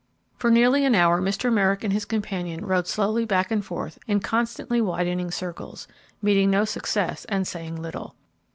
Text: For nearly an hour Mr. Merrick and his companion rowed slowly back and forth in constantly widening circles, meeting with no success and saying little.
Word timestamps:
For 0.35 0.49
nearly 0.49 0.83
an 0.83 0.95
hour 0.95 1.21
Mr. 1.21 1.53
Merrick 1.53 1.83
and 1.83 1.93
his 1.93 2.05
companion 2.05 2.65
rowed 2.65 2.87
slowly 2.87 3.23
back 3.23 3.51
and 3.51 3.63
forth 3.63 3.99
in 4.07 4.19
constantly 4.19 4.81
widening 4.81 5.29
circles, 5.29 5.87
meeting 6.23 6.47
with 6.49 6.53
no 6.53 6.65
success 6.65 7.23
and 7.25 7.47
saying 7.47 7.79
little. 7.79 8.15